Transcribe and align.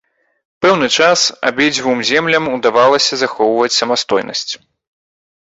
Пэўны 0.65 0.87
час 0.95 1.25
абедзвюм 1.49 1.99
землям 2.11 2.49
удавалася 2.57 3.21
захоўваць 3.25 3.71
самастойнасць. 3.79 4.51